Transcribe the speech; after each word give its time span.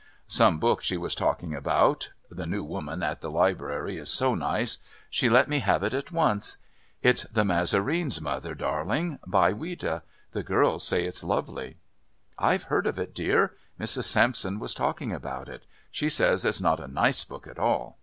Some 0.27 0.57
book 0.59 0.81
she 0.81 0.97
was 0.97 1.13
talking 1.13 1.53
about. 1.53 2.11
"...the 2.27 2.47
new 2.47 2.63
woman 2.63 3.03
at 3.03 3.21
the 3.21 3.29
Library 3.29 3.97
is 3.97 4.09
so 4.09 4.33
nice. 4.33 4.79
She 5.11 5.29
let 5.29 5.47
me 5.47 5.59
have 5.59 5.83
it 5.83 5.93
at 5.93 6.11
once. 6.11 6.57
It's 7.03 7.21
The 7.25 7.45
Massarenes, 7.45 8.19
mother, 8.19 8.55
darling, 8.55 9.19
by 9.27 9.53
Ouida. 9.53 10.01
The 10.31 10.41
girls 10.41 10.87
say 10.87 11.05
it's 11.05 11.23
lovely." 11.23 11.77
"I've 12.39 12.63
heard 12.63 12.87
of 12.87 12.97
it, 12.97 13.13
dear. 13.13 13.53
Mrs. 13.79 14.05
Sampson 14.05 14.57
was 14.57 14.73
talking 14.73 15.13
about 15.13 15.47
it. 15.47 15.67
She 15.91 16.09
says 16.09 16.45
it's 16.45 16.61
not 16.61 16.79
a 16.79 16.87
nice 16.87 17.23
book 17.23 17.45
at 17.45 17.59
all. 17.59 17.99